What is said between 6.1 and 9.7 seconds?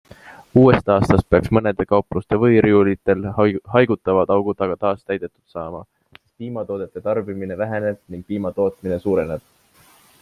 sest piimatoodete tarbimine väheneb ning piima tootmine suureneb.